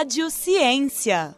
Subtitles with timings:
[0.00, 1.36] Rádio Ciência.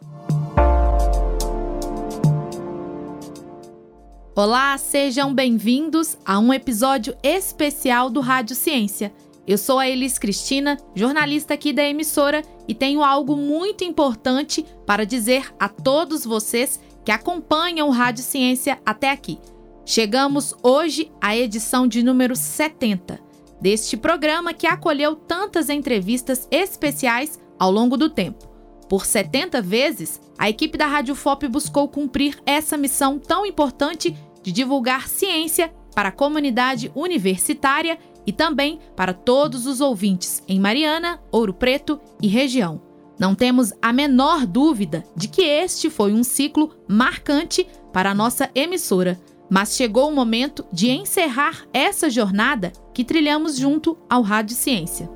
[4.33, 9.13] Olá, sejam bem-vindos a um episódio especial do Rádio Ciência.
[9.45, 15.05] Eu sou a Elis Cristina, jornalista aqui da emissora, e tenho algo muito importante para
[15.05, 19.39] dizer a todos vocês que acompanham o Rádio Ciência até aqui.
[19.85, 23.19] Chegamos hoje à edição de número 70
[23.59, 28.52] deste programa que acolheu tantas entrevistas especiais ao longo do tempo.
[28.89, 34.51] Por 70 vezes, a equipe da Rádio FOP buscou cumprir essa missão tão importante de
[34.51, 41.53] divulgar ciência para a comunidade universitária e também para todos os ouvintes em Mariana, Ouro
[41.53, 42.81] Preto e região.
[43.19, 48.49] Não temos a menor dúvida de que este foi um ciclo marcante para a nossa
[48.55, 55.09] emissora, mas chegou o momento de encerrar essa jornada que trilhamos junto ao Rádio Ciência.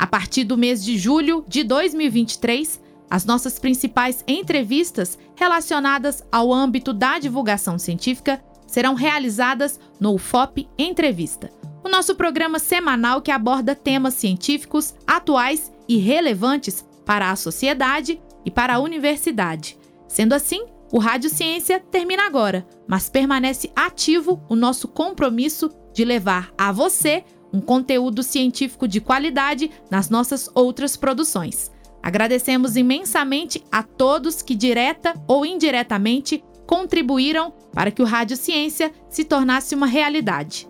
[0.00, 6.94] A partir do mês de julho de 2023, as nossas principais entrevistas relacionadas ao âmbito
[6.94, 11.52] da divulgação científica serão realizadas no UFOP Entrevista,
[11.84, 18.50] o nosso programa semanal que aborda temas científicos atuais e relevantes para a sociedade e
[18.50, 19.76] para a universidade.
[20.08, 26.50] Sendo assim, o Rádio Ciência termina agora, mas permanece ativo o nosso compromisso de levar
[26.56, 31.70] a você um conteúdo científico de qualidade nas nossas outras produções.
[32.02, 39.24] Agradecemos imensamente a todos que, direta ou indiretamente, contribuíram para que o Rádio Ciência se
[39.24, 40.68] tornasse uma realidade.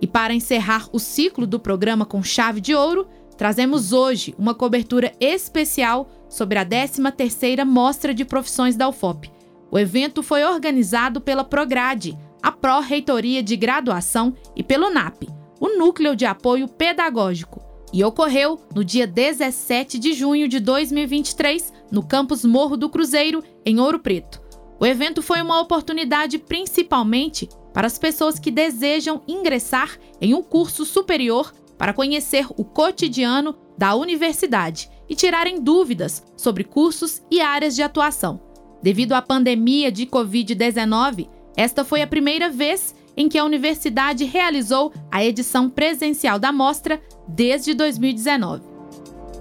[0.00, 5.12] E para encerrar o ciclo do programa com chave de ouro, trazemos hoje uma cobertura
[5.20, 9.30] especial sobre a 13ª Mostra de Profissões da UFOP.
[9.70, 15.28] O evento foi organizado pela Prograde, a Pró-Reitoria de Graduação, e pelo NAP,
[15.60, 22.02] o Núcleo de Apoio Pedagógico, e ocorreu no dia 17 de junho de 2023, no
[22.02, 24.40] campus Morro do Cruzeiro, em Ouro Preto.
[24.78, 30.84] O evento foi uma oportunidade principalmente para as pessoas que desejam ingressar em um curso
[30.84, 37.82] superior para conhecer o cotidiano da universidade e tirarem dúvidas sobre cursos e áreas de
[37.82, 38.40] atuação.
[38.82, 44.94] Devido à pandemia de Covid-19, esta foi a primeira vez em que a universidade realizou
[45.10, 48.62] a edição presencial da mostra desde 2019.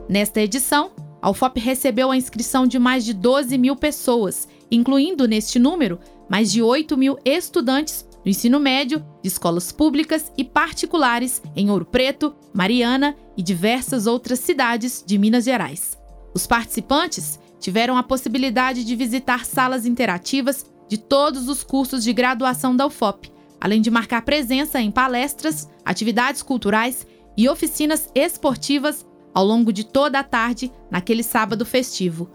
[0.09, 0.91] Nesta edição,
[1.22, 5.97] a UFOP recebeu a inscrição de mais de 12 mil pessoas, incluindo neste número
[6.29, 11.85] mais de 8 mil estudantes do ensino médio, de escolas públicas e particulares em Ouro
[11.85, 15.97] Preto, Mariana e diversas outras cidades de Minas Gerais.
[16.34, 22.75] Os participantes tiveram a possibilidade de visitar salas interativas de todos os cursos de graduação
[22.75, 27.06] da UFOP, além de marcar presença em palestras, atividades culturais
[27.38, 32.30] e oficinas esportivas ao longo de toda a tarde naquele sábado festivo.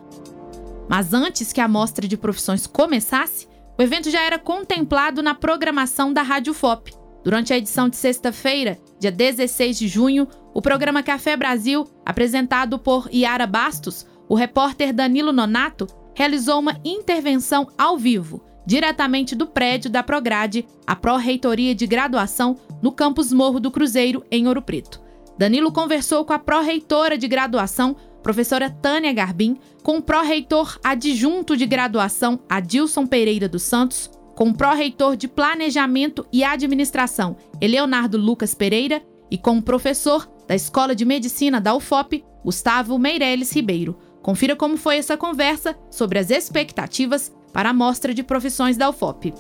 [0.89, 3.49] Mas antes que a mostra de profissões começasse,
[3.79, 6.93] o evento já era contemplado na programação da Rádio FOP.
[7.25, 13.09] Durante a edição de sexta-feira, dia 16 de junho, o programa Café Brasil, apresentado por
[13.13, 20.03] Yara Bastos, o repórter Danilo Nonato realizou uma intervenção ao vivo, diretamente do prédio da
[20.03, 25.01] Prograde, a Pró-Reitoria de Graduação, no campus Morro do Cruzeiro, em Ouro Preto.
[25.39, 31.67] Danilo conversou com a pró-reitora de graduação, professora Tânia Garbim, com o pró-reitor adjunto de
[31.67, 39.03] graduação, Adilson Pereira dos Santos, com o pró-reitor de Planejamento e Administração, Eleonardo Lucas Pereira,
[39.31, 43.99] e com o professor da Escola de Medicina da UFOP, Gustavo Meirelles Ribeiro.
[44.23, 49.33] Confira como foi essa conversa sobre as expectativas para a mostra de profissões da UFOP.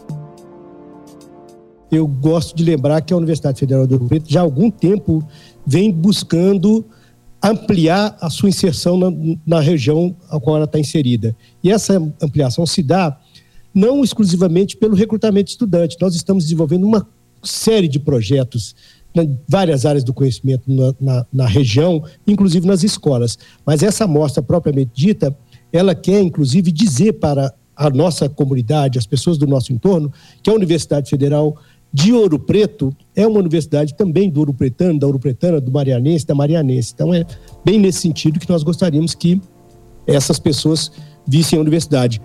[1.90, 5.26] Eu gosto de lembrar que a Universidade Federal do Rio Preto já há algum tempo
[5.66, 6.84] vem buscando
[7.42, 9.08] ampliar a sua inserção na,
[9.44, 11.36] na região a qual ela está inserida.
[11.62, 13.18] E essa ampliação se dá
[13.74, 15.96] não exclusivamente pelo recrutamento de estudantes.
[16.00, 17.06] Nós estamos desenvolvendo uma
[17.42, 18.76] série de projetos
[19.12, 23.36] em várias áreas do conhecimento na, na, na região, inclusive nas escolas.
[23.66, 25.36] Mas essa amostra propriamente dita,
[25.72, 30.12] ela quer, inclusive, dizer para a nossa comunidade, as pessoas do nosso entorno,
[30.42, 31.56] que a Universidade Federal
[31.92, 36.26] de Ouro Preto é uma universidade também do Ouro Pretano, da Ouro Pretana, do Marianense,
[36.26, 36.92] da Marianense.
[36.92, 37.24] Então é
[37.64, 39.40] bem nesse sentido que nós gostaríamos que
[40.04, 40.90] essas pessoas
[41.26, 42.20] vissem a universidade.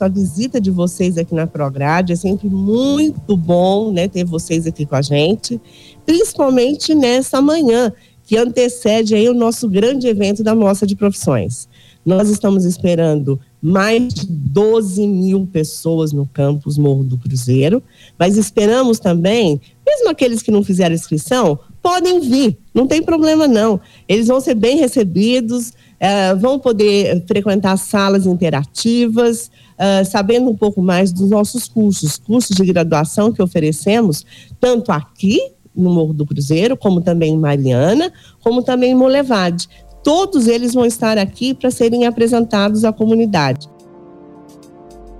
[0.00, 4.84] A visita de vocês aqui na Prograde é sempre muito bom, né, ter vocês aqui
[4.84, 5.60] com a gente,
[6.04, 7.92] principalmente nessa manhã
[8.24, 11.68] que antecede aí o nosso grande evento da Mostra de Profissões.
[12.04, 17.82] Nós estamos esperando mais de 12 mil pessoas no campus Morro do Cruzeiro,
[18.16, 23.80] mas esperamos também, mesmo aqueles que não fizeram inscrição, podem vir, não tem problema não.
[24.06, 30.80] Eles vão ser bem recebidos, uh, vão poder frequentar salas interativas, uh, sabendo um pouco
[30.80, 34.24] mais dos nossos cursos, cursos de graduação que oferecemos,
[34.60, 35.40] tanto aqui
[35.74, 39.68] no Morro do Cruzeiro, como também em Mariana, como também em Molevade.
[40.06, 43.68] Todos eles vão estar aqui para serem apresentados à comunidade.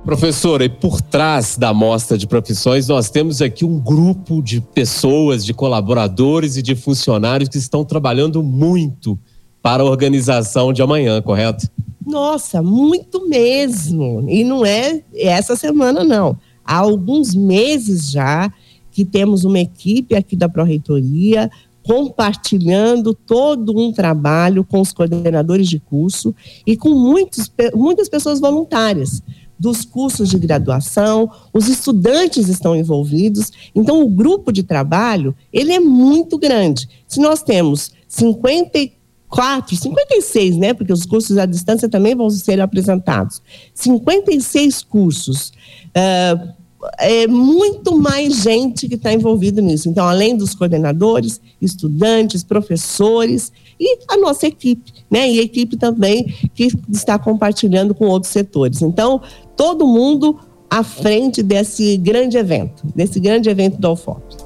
[0.05, 5.44] Professora, e por trás da mostra de profissões, nós temos aqui um grupo de pessoas,
[5.44, 9.19] de colaboradores e de funcionários que estão trabalhando muito
[9.61, 11.69] para a organização de amanhã, correto?
[12.06, 14.25] Nossa, muito mesmo.
[14.29, 16.38] E não é essa semana, não.
[16.65, 18.53] Há alguns meses já
[18.93, 21.50] que temos uma equipe aqui da Pró-Reitoria
[21.87, 26.35] compartilhando todo um trabalho com os coordenadores de curso
[26.67, 29.23] e com muitos, muitas pessoas voluntárias.
[29.59, 35.81] Dos cursos de graduação, os estudantes estão envolvidos, então o grupo de trabalho, ele é
[35.81, 36.87] muito grande.
[37.09, 43.41] Se nós temos 54, 56, né, porque os cursos à distância também vão ser apresentados,
[43.73, 45.53] 56 cursos,
[45.97, 46.53] uh,
[46.99, 49.88] é muito mais gente que está envolvida nisso.
[49.88, 55.31] Então, além dos coordenadores, estudantes, professores e a nossa equipe, né?
[55.31, 58.83] E a equipe também que está compartilhando com outros setores.
[58.83, 59.21] Então,
[59.56, 60.38] todo mundo
[60.69, 64.37] à frente desse grande evento, desse grande evento do UFOP.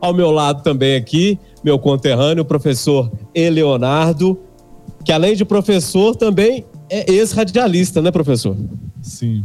[0.00, 4.38] Ao meu lado também aqui, meu conterrâneo, o professor Eleonardo,
[5.04, 8.56] que além de professor também é ex-radialista, né, professor?
[9.02, 9.44] Sim.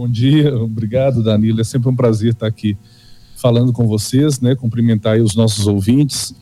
[0.00, 1.60] Bom dia, obrigado, Danilo.
[1.60, 2.74] É sempre um prazer estar aqui
[3.36, 4.54] falando com vocês, né?
[4.54, 6.34] Cumprimentar os nossos ouvintes.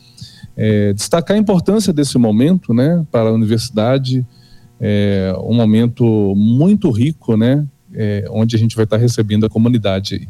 [0.56, 4.24] É, destacar a importância desse momento, né, para a universidade,
[4.80, 6.04] é, um momento
[6.36, 10.28] muito rico, né, é, onde a gente vai estar recebendo a comunidade.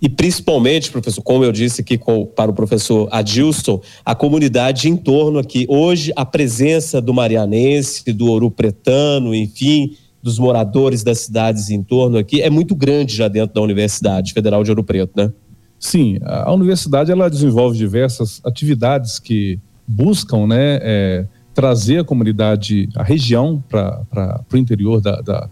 [0.00, 4.96] E principalmente, professor, como eu disse aqui com, para o professor Adilson, a comunidade em
[4.96, 5.66] torno aqui.
[5.68, 12.16] Hoje, a presença do marianense, do ouro pretano, enfim, dos moradores das cidades em torno
[12.16, 15.30] aqui é muito grande já dentro da Universidade Federal de Ouro Preto, né?
[15.78, 23.02] Sim, a universidade ela desenvolve diversas atividades que buscam, né, é, trazer a comunidade, a
[23.02, 25.50] região para o interior da, da,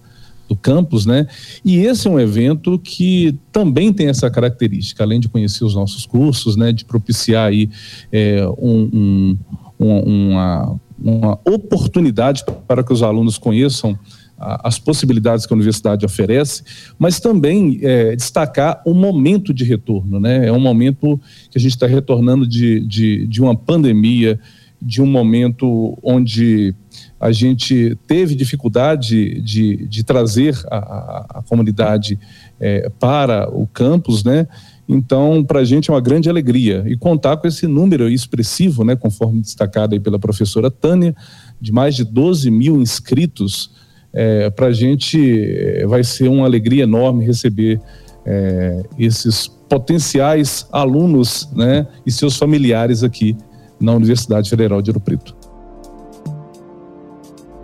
[0.49, 1.27] do campus, né?
[1.63, 6.07] E esse é um evento que também tem essa característica, além de conhecer os nossos
[6.07, 6.73] cursos, né?
[6.73, 7.69] De propiciar aí
[8.11, 9.37] é, um,
[9.79, 13.99] um, uma, uma oportunidade para que os alunos conheçam
[14.43, 16.63] as possibilidades que a universidade oferece,
[16.99, 20.19] mas também é, destacar o momento de retorno.
[20.19, 20.49] Né?
[20.49, 24.39] É um momento que a gente está retornando de, de, de uma pandemia,
[24.81, 26.75] de um momento onde
[27.21, 32.19] a gente teve dificuldade de, de trazer a, a, comunidade
[32.59, 34.49] é, para o campus, né?
[34.89, 38.97] Então, para a gente é uma grande alegria e contar com esse número expressivo, né,
[38.97, 41.15] conforme destacado aí pela professora Tânia,
[41.61, 43.71] de mais de 12 mil inscritos.
[44.15, 47.81] É, para a gente é, vai ser uma alegria enorme receber
[48.27, 53.37] é, esses potenciais alunos né, e seus familiares aqui
[53.81, 55.35] na Universidade Federal de Ouro Preto.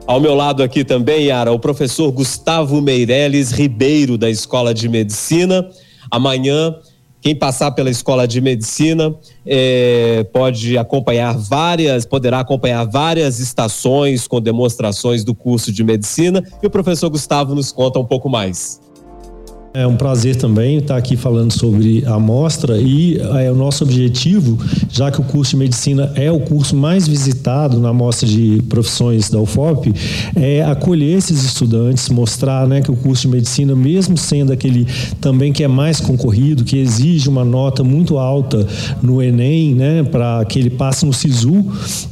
[0.06, 5.68] Ao meu lado aqui também, Yara, o professor Gustavo Meirelles Ribeiro, da Escola de Medicina.
[6.10, 6.74] Amanhã,
[7.20, 14.40] quem passar pela Escola de Medicina é, pode acompanhar várias, poderá acompanhar várias estações com
[14.40, 16.42] demonstrações do curso de medicina.
[16.62, 18.80] E o professor Gustavo nos conta um pouco mais.
[19.74, 24.58] É um prazer também estar aqui falando sobre a mostra e é o nosso objetivo,
[24.90, 29.28] já que o curso de medicina é o curso mais visitado na mostra de profissões
[29.28, 29.92] da UFOP,
[30.34, 34.86] é acolher esses estudantes, mostrar né, que o curso de medicina, mesmo sendo aquele
[35.20, 38.66] também que é mais concorrido, que exige uma nota muito alta
[39.02, 41.66] no Enem, né, para que ele passe no SISU,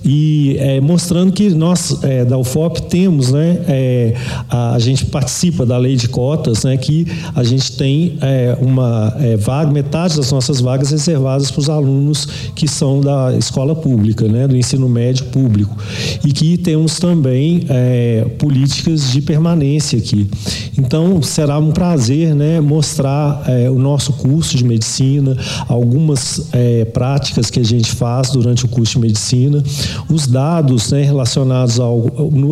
[0.04, 4.14] e é, mostrando que nós é, da UFOP temos, né, é,
[4.46, 9.14] a, a gente participa da lei de cotas, né, que a gente tem é, uma
[9.18, 14.28] é, vaga, metade das nossas vagas reservadas para os alunos que são da escola pública,
[14.28, 15.76] né, do ensino médio público.
[16.24, 20.28] E que temos também é, políticas de permanência aqui.
[20.78, 25.36] Então, será um prazer né, mostrar é, o nosso curso de medicina,
[25.68, 29.62] algumas é, práticas que a gente faz durante o curso de medicina,
[30.10, 32.04] os dados né, relacionados ao,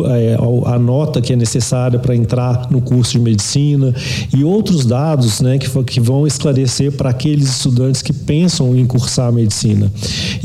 [0.09, 3.93] é, ao, à nota que é necessária para entrar no curso de medicina
[4.33, 9.27] e outros dados né, que, que vão esclarecer para aqueles estudantes que pensam em cursar
[9.27, 9.91] a medicina.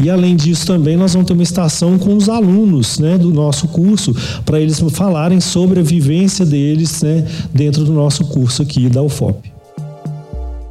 [0.03, 3.69] E além disso, também nós vamos ter uma estação com os alunos né, do nosso
[3.69, 9.03] curso, para eles falarem sobre a vivência deles né, dentro do nosso curso aqui da
[9.03, 9.53] UFOP.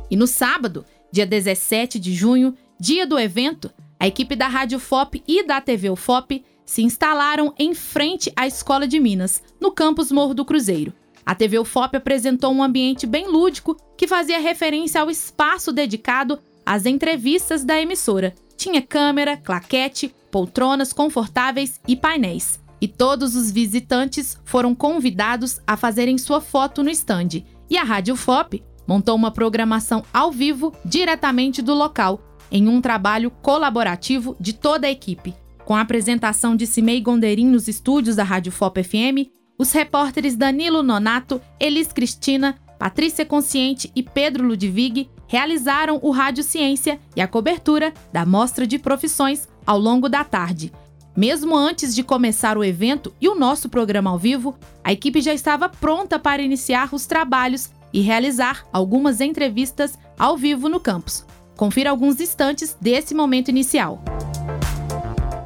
[0.09, 5.21] E no sábado, dia 17 de junho, dia do evento, a equipe da Rádio FOP
[5.27, 10.33] e da TV UFOP se instalaram em frente à Escola de Minas, no campus Morro
[10.33, 10.93] do Cruzeiro.
[11.29, 16.87] A TV UFOP apresentou um ambiente bem lúdico que fazia referência ao espaço dedicado às
[16.87, 18.33] entrevistas da emissora.
[18.57, 22.59] Tinha câmera, claquete, poltronas confortáveis e painéis.
[22.81, 27.45] E todos os visitantes foram convidados a fazerem sua foto no estande.
[27.69, 32.19] E a Rádio FOP montou uma programação ao vivo diretamente do local,
[32.51, 35.35] em um trabalho colaborativo de toda a equipe.
[35.63, 40.81] Com a apresentação de Cimei Gonderim nos estúdios da Rádio FOP FM, os repórteres Danilo
[40.81, 47.93] Nonato, Elis Cristina, Patrícia Consciente e Pedro Ludwig realizaram o Rádio Ciência e a cobertura
[48.11, 50.71] da Mostra de Profissões ao longo da tarde.
[51.15, 55.33] Mesmo antes de começar o evento e o nosso programa ao vivo, a equipe já
[55.33, 61.25] estava pronta para iniciar os trabalhos e realizar algumas entrevistas ao vivo no campus.
[61.57, 64.01] Confira alguns instantes desse momento inicial.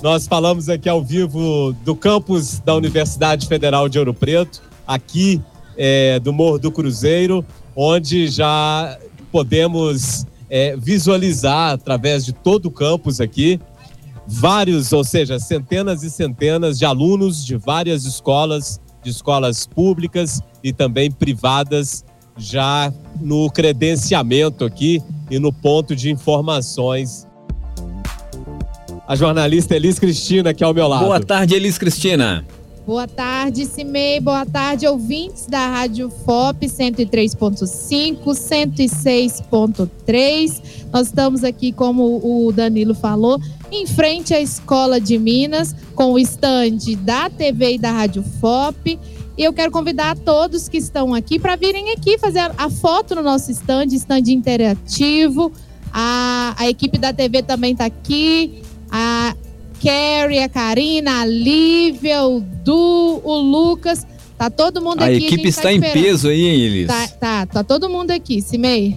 [0.03, 5.41] Nós falamos aqui ao vivo do campus da Universidade Federal de Ouro Preto, aqui
[5.77, 7.43] é, do Morro do Cruzeiro,
[7.73, 8.99] onde já
[9.31, 13.61] podemos é, visualizar através de todo o campus aqui
[14.27, 20.73] vários, ou seja, centenas e centenas de alunos de várias escolas, de escolas públicas e
[20.73, 22.03] também privadas,
[22.35, 22.91] já
[23.21, 27.25] no credenciamento aqui e no ponto de informações.
[29.05, 31.03] A jornalista Elis Cristina, aqui ao meu lado.
[31.05, 32.45] Boa tarde, Elis Cristina.
[32.87, 34.21] Boa tarde, Cimei.
[34.21, 40.61] Boa tarde, ouvintes da Rádio FOP 103.5, 106.3.
[40.91, 46.19] Nós estamos aqui, como o Danilo falou, em frente à Escola de Minas, com o
[46.19, 48.97] estande da TV e da Rádio FOP.
[49.37, 53.21] E eu quero convidar todos que estão aqui para virem aqui fazer a foto no
[53.21, 55.51] nosso estande, estande interativo.
[55.91, 58.63] A, a equipe da TV também está aqui.
[58.95, 59.35] A
[59.81, 64.05] Carrie, a Karina, a Lívia, o Du, o Lucas.
[64.37, 65.15] Tá todo mundo a aqui.
[65.15, 66.87] Equipe a equipe está tá em peso aí, hein, Elis?
[66.87, 68.95] Tá, tá, tá todo mundo aqui, Cimei.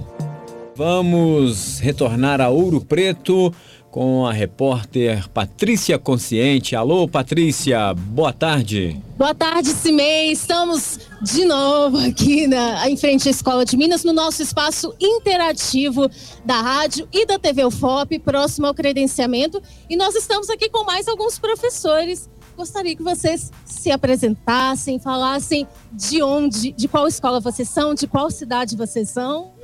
[0.76, 3.50] Vamos retornar a Ouro Preto
[3.96, 6.76] com a repórter Patrícia Consciente.
[6.76, 9.00] Alô, Patrícia, boa tarde.
[9.16, 10.30] Boa tarde, Cimei.
[10.30, 16.10] Estamos de novo aqui na, em frente à Escola de Minas, no nosso espaço interativo
[16.44, 19.62] da rádio e da TV UFOP, próximo ao credenciamento.
[19.88, 22.28] E nós estamos aqui com mais alguns professores.
[22.54, 28.30] Gostaria que vocês se apresentassem, falassem de onde, de qual escola vocês são, de qual
[28.30, 29.54] cidade vocês são.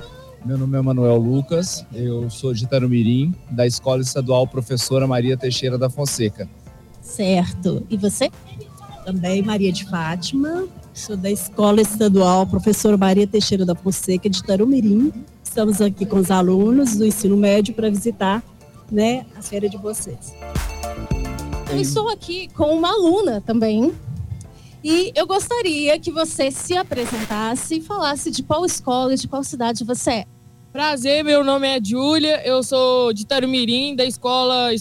[0.45, 5.79] Meu nome é Manuel Lucas, eu sou de Tarumirim, da Escola Estadual Professora Maria Teixeira
[5.79, 6.49] da Fonseca.
[7.01, 7.87] Certo.
[7.89, 8.29] E você?
[9.05, 15.13] Também Maria de Fátima, sou da Escola Estadual Professora Maria Teixeira da Fonseca de Tarumirim.
[15.45, 18.43] Estamos aqui com os alunos do ensino médio para visitar
[18.91, 20.35] né, a feira de vocês.
[21.71, 23.95] Eu estou aqui com uma aluna também,
[24.83, 29.45] e eu gostaria que você se apresentasse e falasse de qual escola e de qual
[29.45, 30.25] cidade você é.
[30.73, 34.73] Prazer, meu nome é Júlia, eu sou de Tarumirim, da escola,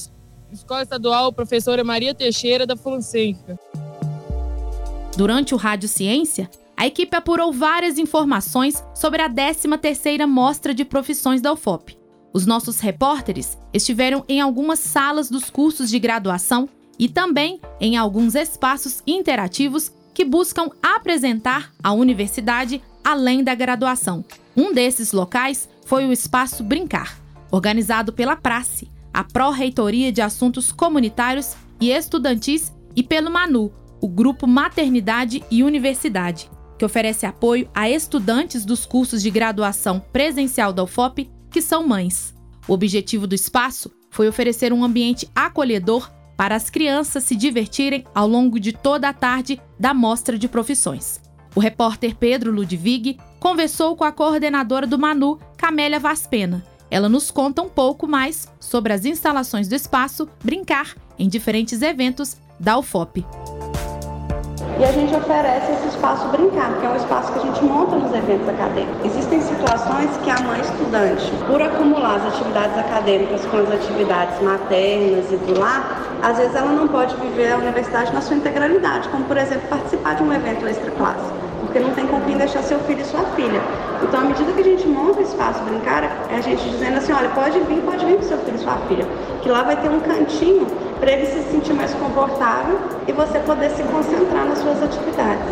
[0.51, 3.59] escola Estadual Professora Maria Teixeira da Fonseca.
[5.17, 11.41] Durante o Rádio Ciência, a equipe apurou várias informações sobre a 13ª Mostra de Profissões
[11.41, 11.99] da UFOP.
[12.33, 18.35] Os nossos repórteres estiveram em algumas salas dos cursos de graduação e também em alguns
[18.35, 24.23] espaços interativos que buscam apresentar a universidade além da graduação.
[24.55, 27.17] Um desses locais foi o Espaço Brincar,
[27.49, 33.71] organizado pela Prace, a Pró-Reitoria de Assuntos Comunitários e Estudantis, e pelo MANU,
[34.01, 40.73] o Grupo Maternidade e Universidade, que oferece apoio a estudantes dos cursos de graduação presencial
[40.73, 42.33] da UFOP que são mães.
[42.67, 48.27] O objetivo do espaço foi oferecer um ambiente acolhedor para as crianças se divertirem ao
[48.27, 51.21] longo de toda a tarde da mostra de profissões.
[51.53, 56.65] O repórter Pedro Ludwig conversou com a coordenadora do Manu, Camélia Vaspena.
[56.89, 62.37] Ela nos conta um pouco mais sobre as instalações do espaço Brincar em diferentes eventos
[62.59, 63.23] da UFOP.
[64.81, 67.97] E a gente oferece esse espaço brincar, que é um espaço que a gente monta
[67.97, 69.05] nos eventos acadêmicos.
[69.05, 75.31] Existem situações que a mãe estudante, por acumular as atividades acadêmicas com as atividades maternas
[75.31, 79.23] e do lar, às vezes ela não pode viver a universidade na sua integralidade, como
[79.25, 83.01] por exemplo participar de um evento extra-classe, porque não tem com quem deixar seu filho
[83.01, 83.61] e sua filha.
[84.01, 87.13] Então, à medida que a gente monta o espaço brincar, é a gente dizendo assim,
[87.13, 89.07] olha, pode vir, pode vir com seu filho e sua filha,
[89.43, 90.65] que lá vai ter um cantinho
[91.01, 95.43] para ele se sentir mais confortável e você poder se concentrar nas suas atividades.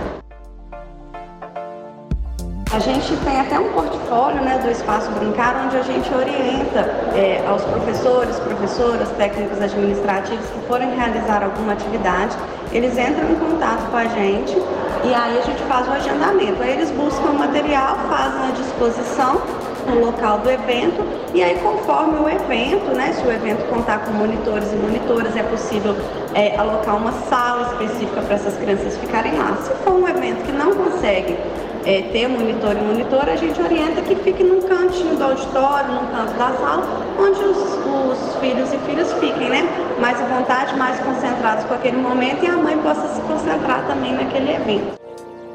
[2.72, 6.82] A gente tem até um portfólio né, do Espaço Brincar, onde a gente orienta
[7.15, 12.38] é, aos professores, professoras, técnicos administrativos que forem realizar alguma atividade,
[12.72, 14.56] eles entram em contato com a gente
[15.03, 16.62] e aí a gente faz o agendamento.
[16.62, 19.41] Aí eles buscam o material, fazem a disposição
[19.89, 21.03] no local do evento
[21.34, 25.43] e aí conforme o evento, né, se o evento contar com monitores e monitoras, é
[25.43, 25.96] possível
[26.34, 29.58] é, alocar uma sala específica para essas crianças ficarem lá.
[29.62, 31.38] Se for um evento que não consegue
[31.86, 36.08] é, ter monitor e monitora, a gente orienta que fique num cantinho do auditório, num
[36.08, 39.63] canto da sala, onde os, os filhos e filhas fiquem, né?
[40.00, 44.13] Mais à vontade, mais concentrados com aquele momento e a mãe possa se concentrar também
[44.13, 45.00] naquele evento.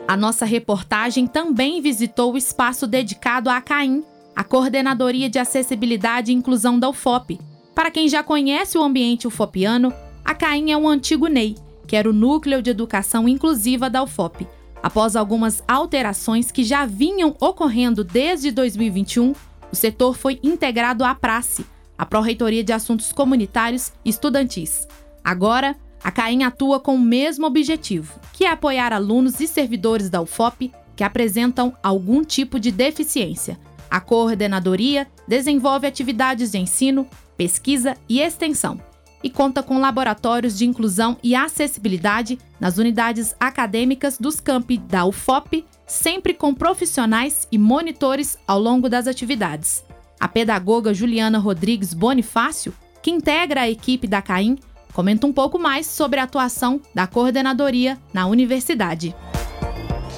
[0.07, 6.35] A nossa reportagem também visitou o espaço dedicado à CAIM, a Coordenadoria de Acessibilidade e
[6.35, 7.39] Inclusão da UFOP.
[7.75, 9.93] Para quem já conhece o ambiente ufopiano,
[10.25, 11.55] a CAIM é um antigo NEI,
[11.87, 14.47] que era o Núcleo de Educação Inclusiva da UFOP.
[14.83, 19.33] Após algumas alterações que já vinham ocorrendo desde 2021,
[19.73, 21.65] o setor foi integrado à Prace,
[21.97, 24.87] a Pró-Reitoria de Assuntos Comunitários e Estudantis.
[25.23, 30.21] Agora, a CAIM atua com o mesmo objetivo, que é apoiar alunos e servidores da
[30.21, 33.59] UFOP que apresentam algum tipo de deficiência.
[33.95, 38.81] A coordenadoria desenvolve atividades de ensino, pesquisa e extensão
[39.23, 45.65] e conta com laboratórios de inclusão e acessibilidade nas unidades acadêmicas dos campi da UFOP,
[45.87, 49.85] sempre com profissionais e monitores ao longo das atividades.
[50.19, 54.59] A pedagoga Juliana Rodrigues Bonifácio, que integra a equipe da CAIM,
[54.93, 59.15] comenta um pouco mais sobre a atuação da coordenadoria na universidade.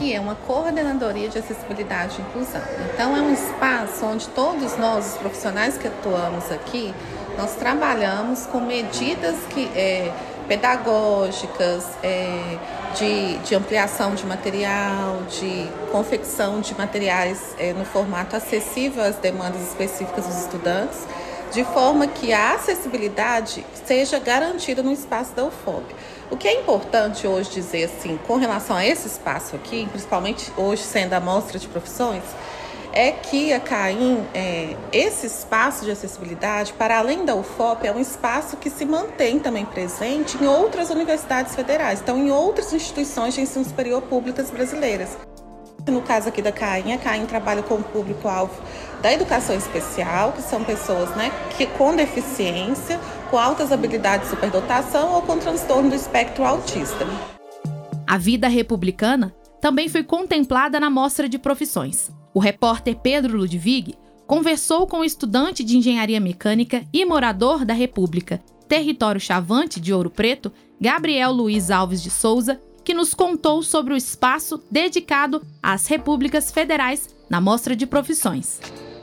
[0.00, 2.60] É uma coordenadoria de acessibilidade e inclusão.
[2.92, 6.94] Então, é um espaço onde todos nós, os profissionais que atuamos aqui,
[7.36, 10.12] nós trabalhamos com medidas que, é,
[10.46, 12.58] pedagógicas, é,
[12.94, 19.62] de, de, ampliação de material, de confecção de materiais é, no formato acessível às demandas
[19.62, 21.00] específicas dos estudantes,
[21.52, 25.94] de forma que a acessibilidade seja garantida no espaço da UFOP.
[26.30, 30.82] O que é importante hoje dizer assim, com relação a esse espaço aqui, principalmente hoje
[30.82, 32.24] sendo a mostra de profissões,
[32.92, 38.00] é que a CAIM, é, esse espaço de acessibilidade, para além da UFOP, é um
[38.00, 43.42] espaço que se mantém também presente em outras universidades federais, então em outras instituições de
[43.42, 45.10] ensino superior públicas brasileiras.
[45.88, 48.60] No caso aqui da CAIM, a CAIM trabalha com o público-alvo
[49.00, 52.98] da educação especial, que são pessoas né, que, com deficiência,
[53.30, 57.06] com altas habilidades de superdotação ou com transtorno do espectro autista.
[58.04, 62.10] A vida republicana também foi contemplada na mostra de profissões.
[62.34, 63.94] O repórter Pedro Ludwig
[64.26, 70.10] conversou com o estudante de engenharia mecânica e morador da República, território chavante de Ouro
[70.10, 76.52] Preto, Gabriel Luiz Alves de Souza, que nos contou sobre o espaço dedicado às repúblicas
[76.52, 78.60] federais na Mostra de Profissões.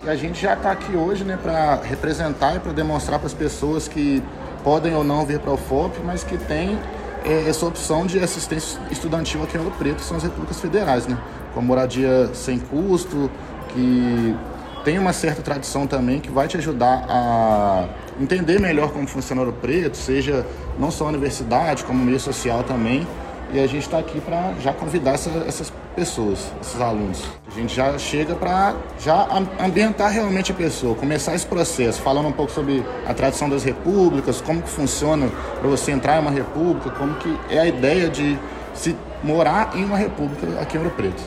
[0.07, 3.87] A gente já está aqui hoje né, para representar e para demonstrar para as pessoas
[3.87, 4.23] que
[4.63, 6.79] podem ou não vir para o FOP, mas que têm
[7.25, 11.05] é, essa opção de assistência estudantil aqui em Ouro Preto, que são as repúblicas federais.
[11.05, 11.17] Né?
[11.53, 13.29] com moradia sem custo,
[13.69, 14.35] que
[14.83, 17.87] tem uma certa tradição também que vai te ajudar a
[18.19, 20.45] entender melhor como funciona o Ouro Preto, seja
[20.79, 23.07] não só a universidade, como meio social também.
[23.53, 27.21] E a gente está aqui para já convidar essa, essas pessoas, esses alunos.
[27.45, 29.27] A gente já chega para já
[29.63, 34.41] ambientar realmente a pessoa, começar esse processo, falando um pouco sobre a tradição das repúblicas,
[34.41, 38.39] como que funciona para você entrar em uma república, como que é a ideia de
[38.73, 41.21] se morar em uma república aqui em Ouro Preto.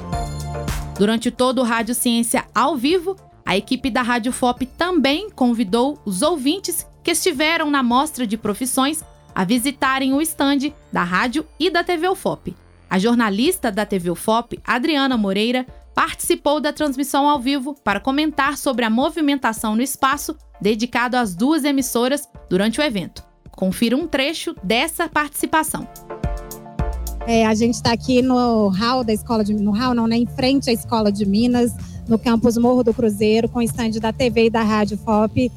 [0.99, 6.23] Durante todo o Rádio Ciência ao vivo, a equipe da Rádio FOP também convidou os
[6.23, 9.05] ouvintes que estiveram na mostra de profissões
[9.37, 12.57] a visitarem o estande da rádio e da TV UFOP.
[12.89, 18.87] A jornalista da TV UFOP, Adriana Moreira, participou da transmissão ao vivo para comentar sobre
[18.87, 23.23] a movimentação no espaço dedicado às duas emissoras durante o evento.
[23.51, 25.87] Confira um trecho dessa participação.
[27.27, 30.27] É, a gente está aqui no hall da escola de no hall não, né, em
[30.27, 31.73] frente à escola de Minas,
[32.09, 35.53] no campus Morro do Cruzeiro, com o estande da TV e da Rádio FOP.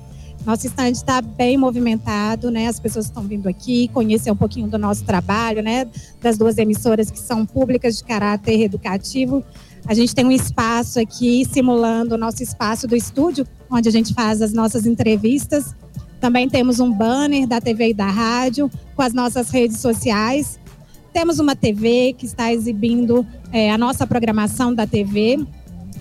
[0.49, 2.65] Nosso estande está bem movimentado, né?
[2.65, 5.85] As pessoas estão vindo aqui conhecer um pouquinho do nosso trabalho, né?
[6.23, 9.43] Das duas emissoras que são públicas de caráter educativo.
[9.85, 14.11] A gente tem um espaço aqui simulando o nosso espaço do estúdio, onde a gente
[14.11, 15.75] faz as nossas entrevistas.
[16.19, 20.59] Também temos um banner da TV e da rádio com as nossas redes sociais.
[21.13, 25.45] Temos uma TV que está exibindo é, a nossa programação da TV.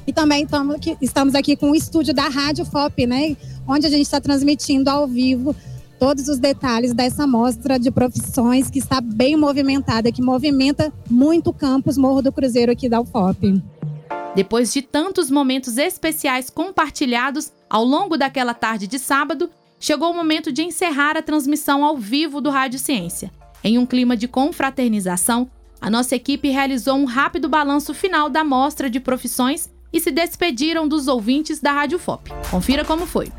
[0.06, 3.37] E também aqui, estamos aqui com o estúdio da Rádio FOP, né?
[3.68, 5.54] Onde a gente está transmitindo ao vivo
[5.98, 11.52] todos os detalhes dessa mostra de profissões que está bem movimentada, que movimenta muito o
[11.52, 13.62] campus Morro do Cruzeiro aqui da UFOP.
[14.35, 20.50] Depois de tantos momentos especiais compartilhados ao longo daquela tarde de sábado, chegou o momento
[20.50, 23.31] de encerrar a transmissão ao vivo do Rádio Ciência.
[23.62, 25.50] Em um clima de confraternização,
[25.81, 30.87] a nossa equipe realizou um rápido balanço final da mostra de profissões e se despediram
[30.87, 32.31] dos ouvintes da Rádio FOP.
[32.51, 33.33] Confira como foi.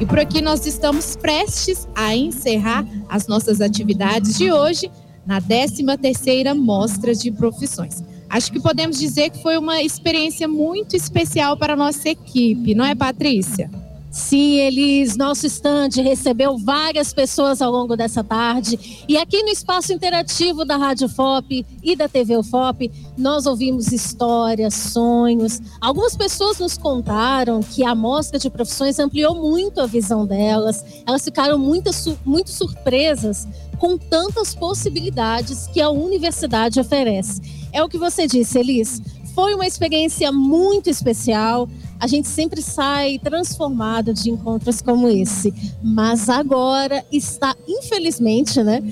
[0.00, 4.90] E por aqui nós estamos prestes a encerrar as nossas atividades de hoje
[5.26, 8.02] na 13ª Mostra de Profissões.
[8.28, 12.84] Acho que podemos dizer que foi uma experiência muito especial para a nossa equipe, não
[12.84, 13.70] é, Patrícia?
[14.10, 19.04] Sim, Elis, nosso estande recebeu várias pessoas ao longo dessa tarde.
[19.08, 24.74] E aqui no espaço interativo da Rádio FOP e da TV UFOP, nós ouvimos histórias,
[24.74, 25.60] sonhos.
[25.80, 30.84] Algumas pessoas nos contaram que a mostra de profissões ampliou muito a visão delas.
[31.06, 31.92] Elas ficaram muito,
[32.24, 33.46] muito surpresas
[33.78, 37.40] com tantas possibilidades que a universidade oferece.
[37.72, 39.00] É o que você disse, Elis.
[39.40, 41.66] Foi uma experiência muito especial
[41.98, 45.50] a gente sempre sai transformado de encontros como esse.
[45.82, 48.82] Mas agora está, infelizmente, né?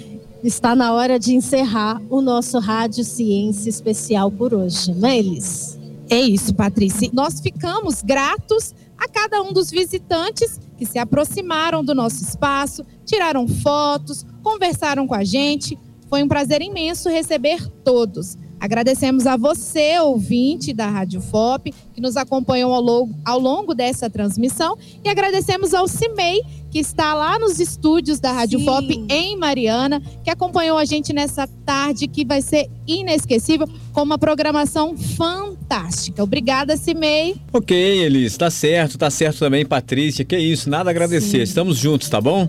[0.43, 5.79] Está na hora de encerrar o nosso Rádio Ciência Especial por hoje, não é, Elis?
[6.09, 7.11] É isso, Patrícia.
[7.13, 13.47] Nós ficamos gratos a cada um dos visitantes que se aproximaram do nosso espaço, tiraram
[13.47, 15.79] fotos, conversaram com a gente.
[16.09, 18.39] Foi um prazer imenso receber todos.
[18.61, 24.11] Agradecemos a você, ouvinte da Rádio FOP, que nos acompanhou ao longo, ao longo dessa
[24.11, 24.77] transmissão.
[25.05, 26.41] E agradecemos ao CIMEI,
[26.71, 28.65] que está lá nos estúdios da Rádio Sim.
[28.65, 34.19] FOP em Mariana, que acompanhou a gente nessa tarde que vai ser inesquecível, com uma
[34.19, 36.23] programação fantástica.
[36.23, 37.37] Obrigada, CIMEI.
[37.53, 40.25] Ok, Elis, tá certo, tá certo também, Patrícia.
[40.25, 41.39] Que isso, nada a agradecer.
[41.39, 41.43] Sim.
[41.43, 42.47] Estamos juntos, tá bom?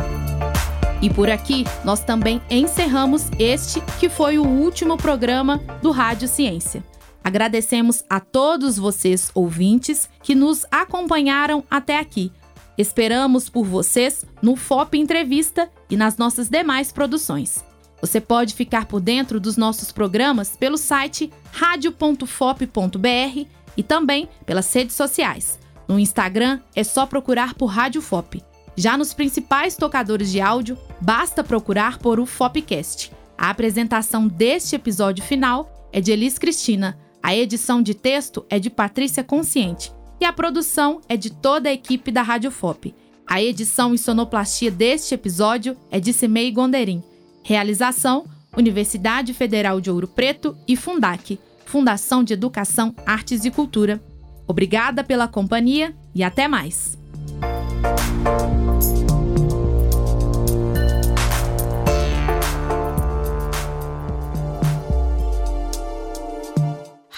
[1.02, 6.84] E por aqui, nós também encerramos este que foi o último programa do Rádio Ciência.
[7.24, 12.32] Agradecemos a todos vocês ouvintes que nos acompanharam até aqui.
[12.78, 17.64] Esperamos por vocês no FOP Entrevista e nas nossas demais produções.
[18.02, 24.96] Você pode ficar por dentro dos nossos programas pelo site radio.fop.br e também pelas redes
[24.96, 25.60] sociais.
[25.88, 28.49] No Instagram é só procurar por Rádio FOP.
[28.80, 33.12] Já nos principais tocadores de áudio, basta procurar por o Fopcast.
[33.38, 38.70] A apresentação deste episódio final é de Elis Cristina, a edição de texto é de
[38.70, 42.96] Patrícia Consciente e a produção é de toda a equipe da Rádio Fop.
[43.28, 47.04] A edição e sonoplastia deste episódio é de Cimei Gonderim.
[47.44, 54.02] Realização: Universidade Federal de Ouro Preto e Fundac, Fundação de Educação, Artes e Cultura.
[54.48, 56.99] Obrigada pela companhia e até mais.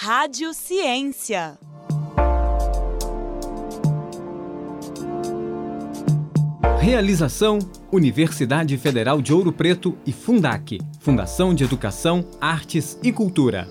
[0.04, 1.56] Rádio Ciência.
[6.80, 7.60] Realização:
[7.92, 13.68] Universidade Federal de Ouro Preto e Fundac, Fundação de Educação, Artes e Cultura.